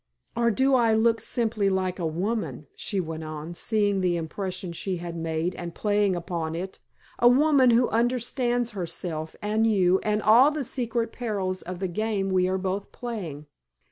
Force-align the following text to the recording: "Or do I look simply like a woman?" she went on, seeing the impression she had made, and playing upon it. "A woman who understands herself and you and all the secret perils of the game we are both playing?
"Or 0.35 0.49
do 0.49 0.73
I 0.73 0.95
look 0.95 1.21
simply 1.21 1.69
like 1.69 1.99
a 1.99 2.07
woman?" 2.07 2.65
she 2.75 2.99
went 2.99 3.23
on, 3.23 3.53
seeing 3.53 4.01
the 4.01 4.15
impression 4.17 4.71
she 4.73 4.97
had 4.97 5.15
made, 5.15 5.53
and 5.53 5.75
playing 5.75 6.15
upon 6.15 6.55
it. 6.55 6.79
"A 7.19 7.27
woman 7.27 7.69
who 7.69 7.87
understands 7.89 8.71
herself 8.71 9.35
and 9.43 9.67
you 9.67 9.99
and 9.99 10.19
all 10.23 10.49
the 10.49 10.63
secret 10.63 11.11
perils 11.11 11.61
of 11.61 11.77
the 11.77 11.87
game 11.87 12.29
we 12.31 12.47
are 12.49 12.57
both 12.57 12.91
playing? 12.91 13.45